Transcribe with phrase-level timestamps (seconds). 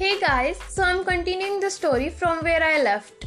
[0.00, 3.26] Hey guys, so I'm continuing the story from where I left.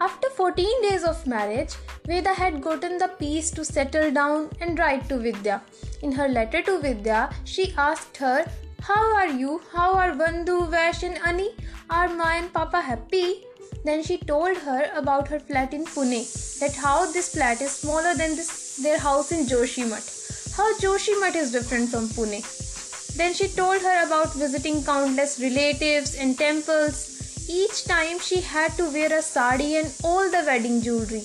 [0.00, 1.74] After 14 days of marriage,
[2.08, 5.62] Veda had gotten the peace to settle down and write to Vidya.
[6.02, 8.44] In her letter to Vidya, she asked her,
[8.80, 9.60] How are you?
[9.72, 11.50] How are Vandu, Vash, and Ani?
[11.88, 13.44] Are Ma and Papa happy?
[13.84, 18.16] Then she told her about her flat in Pune, that how this flat is smaller
[18.16, 22.71] than this, their house in Joshimath, how Joshimath is different from Pune.
[23.16, 27.48] Then she told her about visiting countless relatives and temples.
[27.48, 31.22] Each time she had to wear a sari and all the wedding jewelry.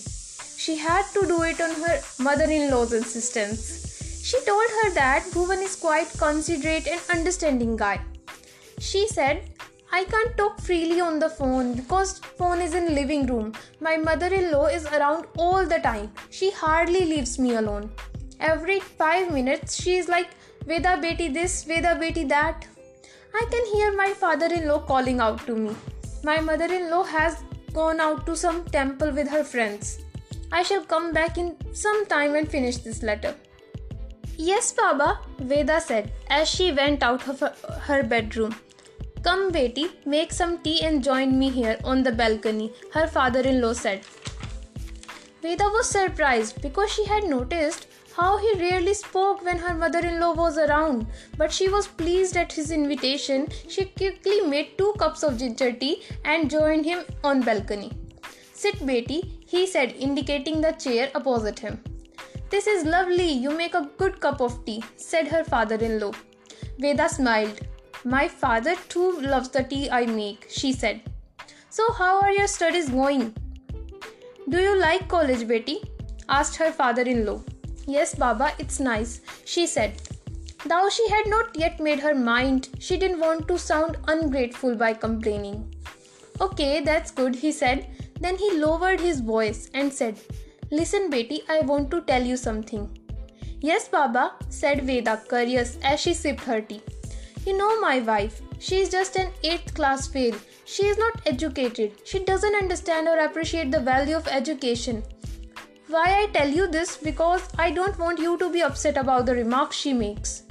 [0.57, 4.21] She had to do it on her mother in law's insistence.
[4.23, 8.01] She told her that Bhuvan is quite considerate and understanding guy.
[8.79, 9.49] She said,
[9.89, 13.53] I can't talk freely on the phone because phone is in living room.
[13.79, 16.11] My mother-in-law is around all the time.
[16.29, 17.89] She hardly leaves me alone.
[18.41, 20.31] Every 5 minutes she is like
[20.69, 22.65] Veda beti this, Veda beti that.
[23.33, 25.73] I can hear my father in law calling out to me.
[26.25, 27.37] My mother in law has
[27.73, 29.99] gone out to some temple with her friends.
[30.51, 33.33] I shall come back in some time and finish this letter.
[34.35, 37.39] Yes, Baba, Veda said as she went out of
[37.83, 38.53] her bedroom.
[39.23, 43.61] Come, Beti, make some tea and join me here on the balcony, her father in
[43.61, 44.01] law said.
[45.47, 50.19] Veda was surprised because she had noticed how he rarely spoke when her mother in
[50.19, 53.47] law was around, but she was pleased at his invitation.
[53.69, 57.93] She quickly made two cups of ginger tea and joined him on balcony.
[58.51, 61.81] Sit, Beti, he said, indicating the chair opposite him.
[62.49, 66.11] This is lovely, you make a good cup of tea, said her father in law.
[66.77, 67.61] Veda smiled.
[68.03, 71.03] My father too loves the tea I make, she said.
[71.69, 73.33] So, how are your studies going?
[74.49, 75.83] Do you like college, Beti?
[76.29, 77.41] asked her father in law.
[77.85, 80.01] Yes, Baba, it's nice, she said.
[80.65, 84.93] Though she had not yet made her mind, she didn't want to sound ungrateful by
[84.93, 85.73] complaining.
[86.39, 87.87] Okay, that's good, he said.
[88.21, 90.17] Then he lowered his voice and said,
[90.71, 92.89] Listen, Beti, I want to tell you something.
[93.59, 96.81] Yes, Baba, said Veda, curious as she sipped her tea.
[97.47, 98.41] You know my wife.
[98.59, 100.35] She is just an 8th class fail.
[100.65, 101.93] She is not educated.
[102.03, 105.01] She doesn't understand or appreciate the value of education.
[105.87, 109.35] Why I tell you this because I don't want you to be upset about the
[109.35, 110.43] remarks she makes.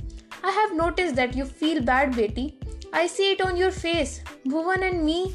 [0.43, 2.55] I have noticed that you feel bad, Beti.
[2.95, 4.23] I see it on your face.
[4.47, 5.35] Bhuvan and me,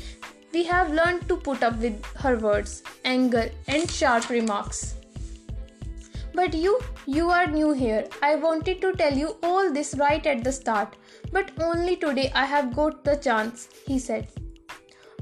[0.54, 4.96] we have learned to put up with her words, anger, and sharp remarks.
[6.34, 8.08] But you, you are new here.
[8.24, 10.96] I wanted to tell you all this right at the start,
[11.32, 14.28] but only today I have got the chance, he said.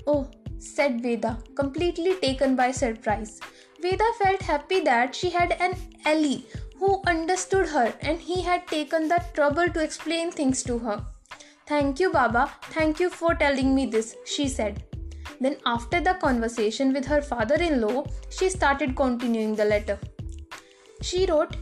[0.08, 3.40] Oh, said Veda, completely taken by surprise.
[3.82, 5.76] Veda felt happy that she had an
[6.06, 6.42] ally
[6.78, 11.06] who understood her and he had taken the trouble to explain things to her.
[11.68, 12.52] Thank you, Baba.
[12.72, 14.84] Thank you for telling me this, she said.
[15.40, 20.00] Then, after the conversation with her father in law, she started continuing the letter.
[21.02, 21.56] She wrote,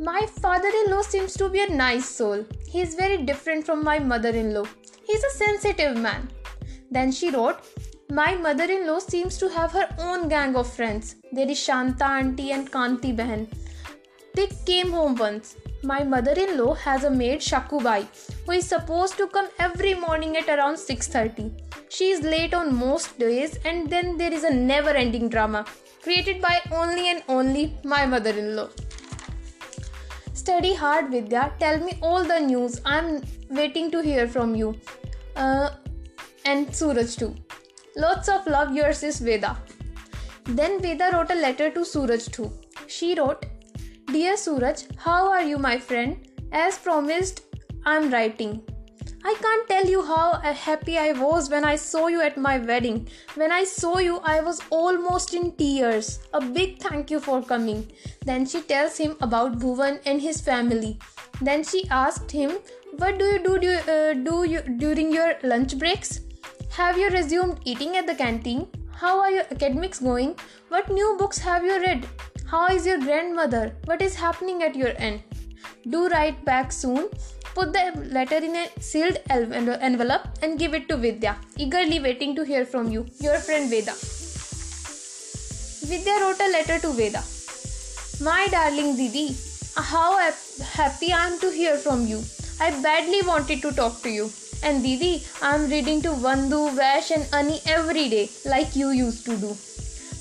[0.00, 2.44] My father in law seems to be a nice soul.
[2.66, 4.64] He is very different from my mother in law.
[5.06, 6.28] He is a sensitive man.
[6.90, 7.58] Then she wrote,
[8.10, 11.14] my mother in law seems to have her own gang of friends.
[11.32, 13.46] There is Shanta auntie and Kanti Behan.
[14.34, 15.56] They came home once.
[15.84, 18.06] My mother in law has a maid Shakubai
[18.46, 21.52] who is supposed to come every morning at around 6:30.
[21.88, 25.64] She is late on most days and then there is a never ending drama
[26.02, 28.68] created by only and only my mother in law.
[30.44, 31.54] Study hard, Vidya.
[31.58, 32.78] Tell me all the news.
[32.84, 34.74] I'm waiting to hear from you.
[35.36, 35.70] Uh,
[36.44, 37.34] and Suraj too.
[37.96, 39.56] Lots of love, yours is Veda.
[40.44, 42.52] Then Veda wrote a letter to Suraj too.
[42.88, 43.46] She wrote,
[44.12, 46.28] Dear Suraj, how are you, my friend?
[46.52, 47.40] As promised,
[47.86, 48.60] I'm writing.
[49.26, 53.08] I can't tell you how happy I was when I saw you at my wedding.
[53.36, 56.18] When I saw you, I was almost in tears.
[56.34, 57.90] A big thank you for coming.
[58.26, 60.98] Then she tells him about Bhuvan and his family.
[61.40, 62.58] Then she asked him,
[62.98, 66.20] What do you do, do, uh, do you, during your lunch breaks?
[66.72, 68.66] Have you resumed eating at the canteen?
[68.92, 70.36] How are your academics going?
[70.68, 72.06] What new books have you read?
[72.46, 73.74] How is your grandmother?
[73.86, 75.22] What is happening at your end?
[75.88, 77.08] Do write back soon.
[77.54, 82.42] Put the letter in a sealed envelope and give it to Vidya, eagerly waiting to
[82.42, 83.06] hear from you.
[83.20, 83.94] Your friend Veda.
[85.86, 87.22] Vidya wrote a letter to Veda.
[88.20, 89.36] My darling Didi,
[89.76, 90.18] how
[90.72, 92.22] happy I am to hear from you.
[92.60, 94.30] I badly wanted to talk to you.
[94.62, 99.36] And Didi, I'm reading to Vandu, Vash, and Ani every day, like you used to
[99.36, 99.56] do.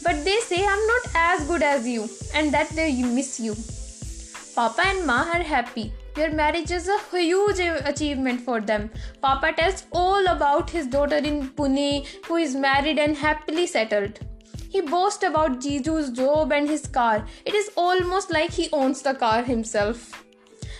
[0.03, 3.55] But they say I'm not as good as you, and that they miss you.
[4.55, 5.91] Papa and Ma are happy.
[6.15, 8.91] Your marriage is a huge achievement for them.
[9.19, 14.19] Papa tells all about his daughter in Pune who is married and happily settled.
[14.69, 17.25] He boasts about Jiju's job and his car.
[17.45, 20.23] It is almost like he owns the car himself.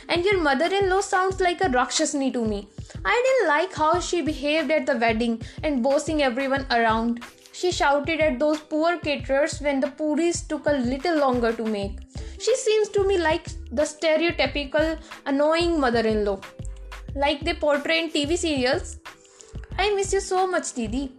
[0.07, 2.67] And your mother in law sounds like a Rakshasni to me.
[3.03, 7.23] I didn't like how she behaved at the wedding and bossing everyone around.
[7.53, 11.99] She shouted at those poor caterers when the puris took a little longer to make.
[12.39, 16.39] She seems to me like the stereotypical annoying mother in law,
[17.15, 18.97] like they portray in TV serials.
[19.77, 21.11] I miss you so much, Didi.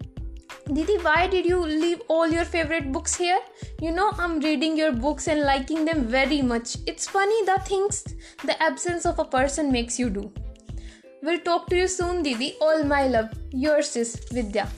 [0.73, 3.39] Didi, why did you leave all your favorite books here?
[3.81, 6.77] You know, I'm reading your books and liking them very much.
[6.87, 8.03] It's funny the things
[8.45, 10.33] the absence of a person makes you do.
[11.23, 12.57] We'll talk to you soon, Didi.
[12.61, 13.31] All my love.
[13.53, 14.69] Yours is Vidya.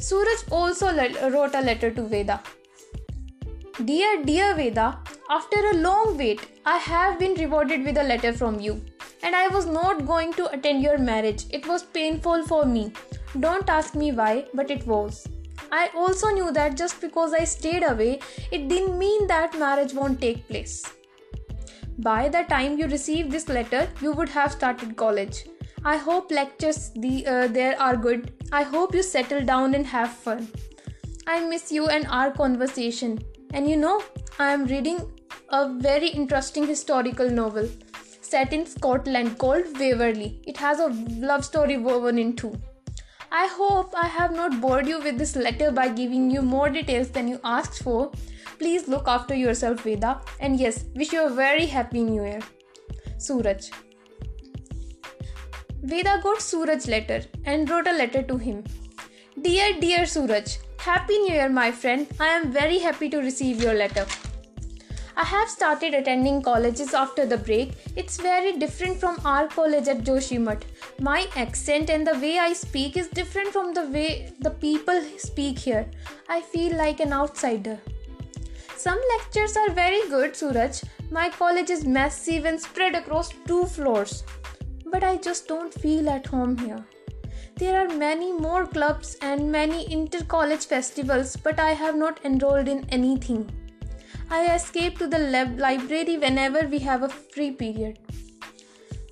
[0.00, 0.94] Suraj also
[1.30, 2.40] wrote a letter to Veda.
[3.84, 4.98] Dear, dear Veda,
[5.28, 8.80] after a long wait, I have been rewarded with a letter from you.
[9.24, 11.46] And I was not going to attend your marriage.
[11.50, 12.92] It was painful for me.
[13.40, 15.26] Don't ask me why, but it was.
[15.72, 18.20] I also knew that just because I stayed away,
[18.52, 20.84] it didn't mean that marriage won't take place.
[21.98, 25.46] By the time you receive this letter, you would have started college.
[25.84, 28.32] I hope lectures the, uh, there are good.
[28.52, 30.48] I hope you settle down and have fun.
[31.26, 33.18] I miss you and our conversation.
[33.52, 34.02] And you know,
[34.38, 35.10] I am reading
[35.50, 37.68] a very interesting historical novel
[38.20, 40.40] set in Scotland called Waverley.
[40.46, 40.88] It has a
[41.26, 42.58] love story woven in two.
[43.30, 47.10] I hope I have not bored you with this letter by giving you more details
[47.10, 48.10] than you asked for.
[48.58, 50.20] Please look after yourself, Veda.
[50.40, 52.40] And yes, wish you a very happy new year.
[53.18, 53.70] Suraj.
[55.82, 58.64] Veda got Suraj's letter and wrote a letter to him.
[59.40, 62.08] Dear, dear Suraj, Happy New Year, my friend.
[62.18, 64.04] I am very happy to receive your letter.
[65.16, 67.74] I have started attending colleges after the break.
[67.94, 70.62] It's very different from our college at Joshimath.
[71.00, 75.60] My accent and the way I speak is different from the way the people speak
[75.60, 75.88] here.
[76.28, 77.78] I feel like an outsider.
[78.76, 80.82] Some lectures are very good, Suraj.
[81.10, 84.24] My college is massive and spread across two floors.
[84.98, 86.84] But I just don't feel at home here.
[87.54, 92.66] There are many more clubs and many inter college festivals, but I have not enrolled
[92.66, 93.48] in anything.
[94.28, 98.00] I escape to the lab- library whenever we have a free period.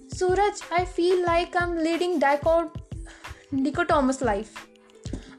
[0.09, 2.83] Suraj, I feel like I'm leading dicot-
[3.53, 4.67] dichotomous life.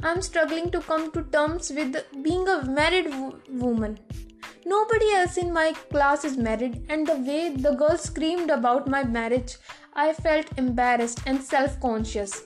[0.01, 3.13] I'm struggling to come to terms with being a married
[3.49, 3.99] woman.
[4.69, 9.01] Nobody else in my class is married, and the way the girls screamed about my
[9.01, 9.55] marriage,
[9.93, 12.43] I felt embarrassed and self conscious.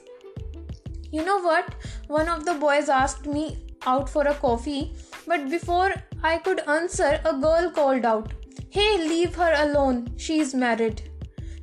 [1.10, 1.74] You know what?
[2.06, 4.94] One of the boys asked me out for a coffee,
[5.26, 5.92] but before
[6.22, 8.32] I could answer, a girl called out,
[8.70, 10.14] Hey, leave her alone.
[10.16, 11.02] She's married.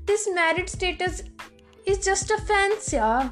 [0.06, 1.24] This married status
[1.86, 2.98] is just a fancy.
[2.98, 3.30] Yeah.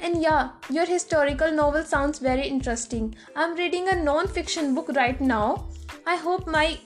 [0.00, 3.14] And yeah, your historical novel sounds very interesting.
[3.34, 5.67] I'm reading a non fiction book right now.
[6.10, 6.78] I hope my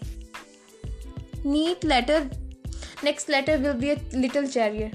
[1.44, 2.28] neat letter,
[3.04, 4.90] next letter will be a little cherrier.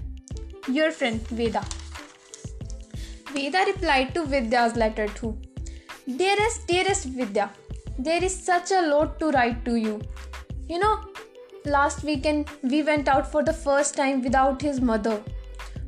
[0.68, 1.64] Your friend Veda.
[3.32, 5.38] Veda replied to Vidya's letter too.
[6.18, 7.52] Dearest, dearest Vidya,
[7.98, 10.02] there is such a lot to write to you.
[10.68, 11.00] You know,
[11.64, 15.24] last weekend we went out for the first time without his mother.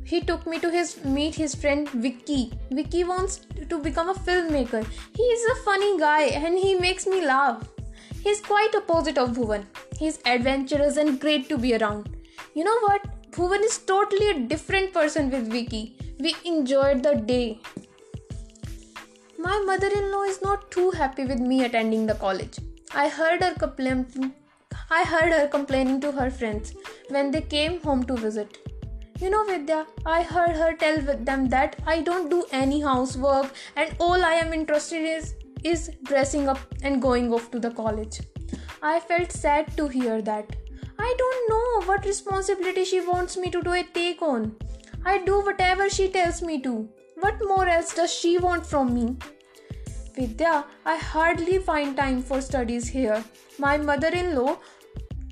[0.04, 2.54] He took me to his meet his friend Vicky.
[2.70, 4.82] Vicky wants to become a filmmaker.
[5.14, 7.68] He is a funny guy and he makes me laugh.
[8.22, 9.64] He's quite opposite of Bhuvan.
[9.98, 12.16] He's adventurous and great to be around.
[12.54, 13.30] You know what?
[13.30, 15.96] Bhuvan is totally a different person with Vicky.
[16.18, 17.60] We enjoyed the day.
[19.38, 22.58] My mother in law is not too happy with me attending the college.
[22.94, 24.34] I heard her complaining.
[24.90, 26.74] I heard her complaining to her friends
[27.08, 28.58] when they came home to visit.
[29.20, 33.94] You know, Vidya, I heard her tell them that I don't do any housework and
[33.98, 38.20] all I am interested in is, is dressing up and going off to the college.
[38.82, 40.56] I felt sad to hear that.
[40.98, 44.56] I don't know what responsibility she wants me to do a take on.
[45.04, 46.88] I do whatever she tells me to.
[47.18, 49.16] What more else does she want from me?
[50.14, 53.24] Vidya, I hardly find time for studies here.
[53.58, 54.58] My mother in law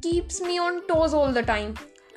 [0.00, 1.74] keeps me on toes all the time.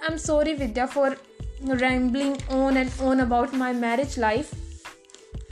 [0.07, 1.17] I'm sorry, Vidya, for
[1.63, 4.53] rambling on and on about my marriage life.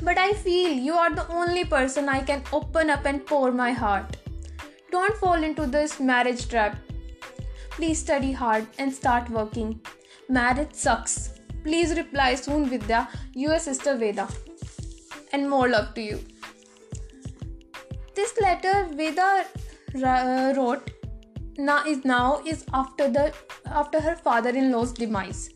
[0.02, 3.72] But I feel you are the only person I can open up and pour my
[3.72, 4.18] heart.
[4.92, 6.78] Don't fall into this marriage trap.
[7.72, 9.82] Please study hard and start working.
[10.30, 11.40] Marriage sucks.
[11.64, 13.08] Please reply soon, Vidya.
[13.34, 14.28] Your sister Veda.
[15.34, 16.20] And more love to you.
[18.16, 19.46] This letter Veda
[20.04, 20.92] uh, wrote
[21.58, 23.34] now is now is after the
[23.66, 25.50] after her father-in-law's demise.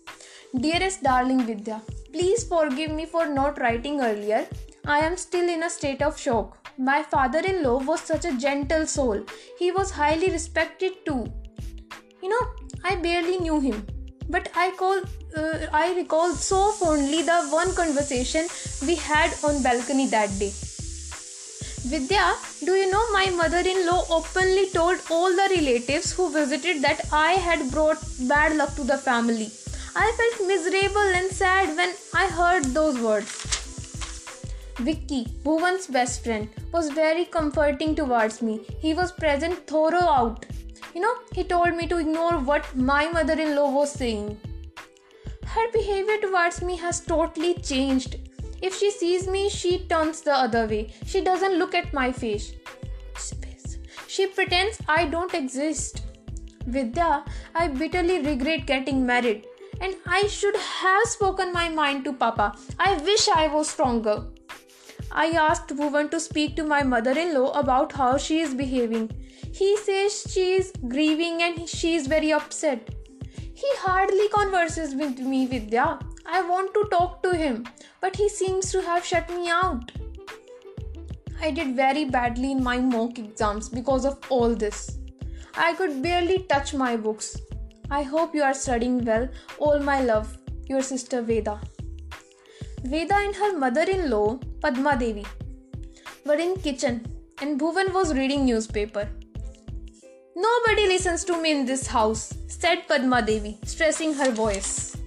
[0.59, 1.81] Dearest darling Vidya,
[2.13, 4.46] please forgive me for not writing earlier.
[4.86, 6.70] I am still in a state of shock.
[6.77, 9.24] My father in law was such a gentle soul.
[9.58, 11.25] He was highly respected too.
[12.22, 12.43] You know,
[12.84, 13.86] I barely knew him,
[14.29, 15.01] but I call
[15.38, 18.48] uh, I recall so fondly the one conversation
[18.86, 20.53] we had on balcony that day.
[21.91, 26.82] Vidya, do you know my mother in law openly told all the relatives who visited
[26.82, 29.51] that I had brought bad luck to the family.
[29.95, 33.31] I felt miserable and sad when I heard those words.
[34.79, 38.62] Vicky, Bhuvan's best friend, was very comforting towards me.
[38.79, 40.47] He was present throughout.
[40.95, 44.39] You know, he told me to ignore what my mother in law was saying.
[45.45, 48.15] Her behavior towards me has totally changed.
[48.63, 50.91] If she sees me, she turns the other way.
[51.05, 52.53] She doesn't look at my face.
[54.07, 56.01] She pretends I don't exist.
[56.65, 59.45] Vidya, I bitterly regret getting married
[59.80, 62.56] and I should have spoken my mind to Papa.
[62.80, 64.25] I wish I was stronger.
[65.12, 69.12] I asked Bhuvan to speak to my mother in law about how she is behaving.
[69.51, 72.89] He says she is grieving and she is very upset.
[73.53, 76.00] He hardly converses with me, Vidya.
[76.25, 77.65] I want to talk to him,
[78.01, 79.92] but he seems to have shut me out.
[81.39, 84.98] I did very badly in my mock exams because of all this.
[85.56, 87.38] I could barely touch my books.
[87.89, 89.27] I hope you are studying well.
[89.59, 90.37] All my love,
[90.67, 91.59] your sister Veda.
[92.83, 95.25] Veda and her mother-in-law Padma Devi
[96.25, 97.05] were in kitchen
[97.41, 99.09] and Bhuvan was reading newspaper.
[100.35, 104.97] Nobody listens to me in this house, said Padma Devi, stressing her voice.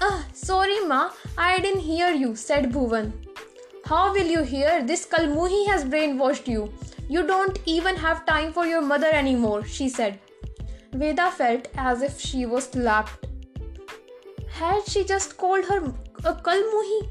[0.00, 3.12] Ah, sorry ma, I didn't hear you, said Bhuvan.
[3.84, 4.82] How will you hear?
[4.82, 6.72] This Kalmuhi has brainwashed you.
[7.08, 10.18] You don't even have time for your mother anymore, she said.
[10.92, 13.26] Veda felt as if she was slapped.
[14.48, 15.94] Had she just called her
[16.24, 17.08] a Kalmuhi?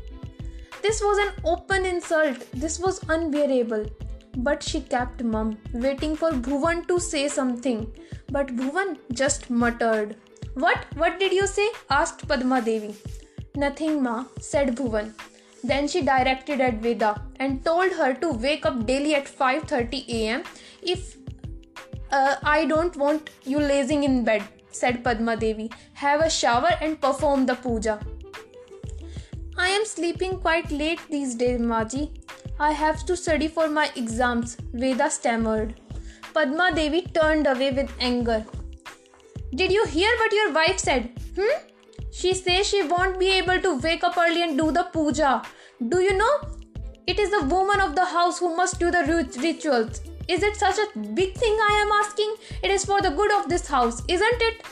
[0.82, 2.46] This was an open insult.
[2.52, 3.86] This was unbearable.
[4.38, 7.92] But she kept mum, waiting for Bhuvan to say something.
[8.32, 10.16] But Bhuvan just muttered.
[10.54, 10.86] What?
[10.96, 11.70] What did you say?
[11.90, 12.96] asked Padma Devi.
[13.56, 15.14] Nothing, ma, said Bhuvan.
[15.64, 20.44] Then she directed at Veda and told her to wake up daily at 5:30 a.m.
[20.82, 21.18] if
[22.12, 25.72] uh, I don't want you lazing in bed, said Padma Devi.
[25.94, 28.00] Have a shower and perform the puja.
[29.58, 32.10] I am sleeping quite late these days, Maji.
[32.60, 35.80] I have to study for my exams, Veda stammered.
[36.34, 38.46] Padma Devi turned away with anger.
[39.56, 41.12] Did you hear what your wife said?
[41.38, 41.66] Hmm?
[42.12, 45.44] She says she won't be able to wake up early and do the puja.
[45.88, 46.40] Do you know?
[47.08, 49.04] It is the woman of the house who must do the
[49.42, 50.02] rituals.
[50.34, 52.36] Is it such a big thing I am asking?
[52.62, 54.64] It is for the good of this house, isn't it?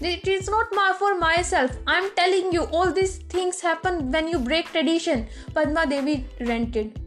[0.00, 1.76] It is not for myself.
[1.86, 5.28] I am telling you, all these things happen when you break tradition.
[5.54, 6.98] Padma Devi ranted.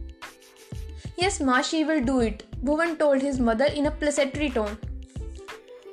[1.18, 4.78] Yes, Ma, will do it, Bhuvan told his mother in a pleasantry tone.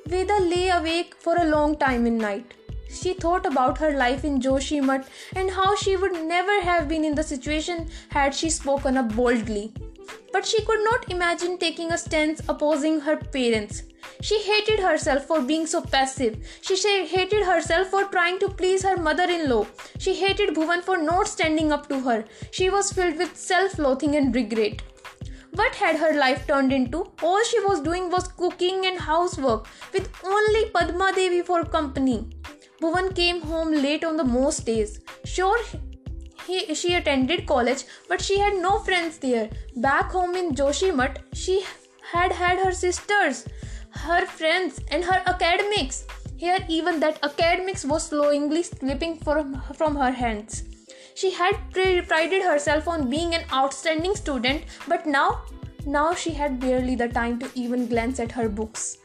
[0.06, 2.54] Veda lay awake for a long time in night.
[2.88, 7.14] She thought about her life in Joshimath and how she would never have been in
[7.14, 9.74] the situation had she spoken up boldly
[10.32, 13.82] but she could not imagine taking a stance opposing her parents.
[14.20, 16.36] She hated herself for being so passive.
[16.60, 19.66] She hated herself for trying to please her mother in law.
[19.98, 22.24] She hated Bhuvan for not standing up to her.
[22.50, 24.82] She was filled with self loathing and regret.
[25.52, 27.04] What had her life turned into?
[27.22, 32.28] All she was doing was cooking and housework, with only Padma Devi for company.
[32.80, 35.00] Bhuvan came home late on the most days.
[35.24, 35.58] Sure,
[36.48, 39.50] he, she attended college, but she had no friends there.
[39.76, 41.64] Back home in Joshimath, she
[42.12, 43.46] had had her sisters,
[43.90, 46.06] her friends, and her academics.
[46.36, 50.64] Here, even that academics was slowly slipping from, from her hands.
[51.14, 55.42] She had prided herself on being an outstanding student, but now,
[55.84, 58.98] now she had barely the time to even glance at her books.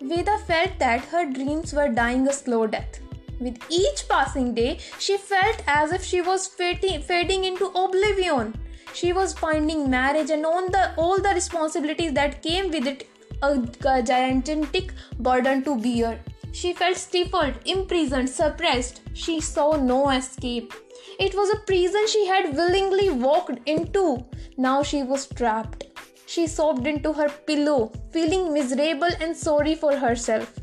[0.00, 3.00] Veda felt that her dreams were dying a slow death.
[3.40, 8.54] With each passing day, she felt as if she was fading into oblivion.
[8.92, 13.08] She was finding marriage and on the, all the responsibilities that came with it
[13.42, 13.52] a,
[13.86, 16.20] a gigantic burden to bear.
[16.52, 19.00] She felt stifled, imprisoned, suppressed.
[19.14, 20.74] She saw no escape.
[21.18, 24.24] It was a prison she had willingly walked into.
[24.58, 25.84] Now she was trapped.
[26.26, 30.59] She sobbed into her pillow, feeling miserable and sorry for herself.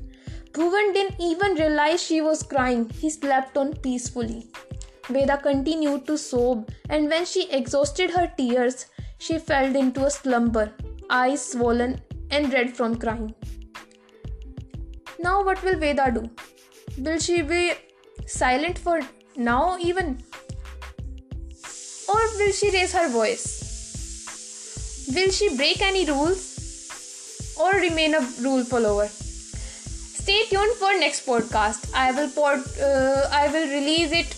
[0.58, 2.90] Bhuvan didn't even realize she was crying.
[2.90, 4.48] He slept on peacefully.
[5.08, 8.88] Veda continued to sob, and when she exhausted her tears,
[9.20, 10.74] she fell into a slumber,
[11.12, 13.36] eyes swollen and red from crying.
[15.20, 16.28] Now, what will Veda do?
[17.04, 17.74] Will she be
[18.26, 19.02] silent for
[19.36, 20.18] now, even?
[22.10, 23.46] Or will she raise her voice?
[25.14, 29.08] Will she break any rules or remain a rule follower?
[30.28, 31.90] Stay tuned for next podcast.
[31.94, 34.36] I will uh, I will release it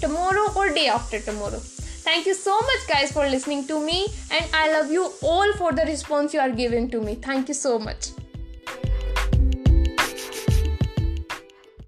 [0.00, 1.58] tomorrow or day after tomorrow.
[2.06, 5.72] Thank you so much guys for listening to me and I love you all for
[5.72, 7.16] the response you are giving to me.
[7.16, 8.12] Thank you so much.